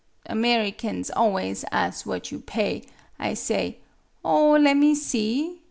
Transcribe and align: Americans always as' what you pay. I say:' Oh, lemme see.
Americans 0.25 1.11
always 1.11 1.63
as' 1.71 2.07
what 2.07 2.31
you 2.31 2.39
pay. 2.39 2.81
I 3.19 3.35
say:' 3.35 3.77
Oh, 4.25 4.53
lemme 4.53 4.95
see. 4.95 5.59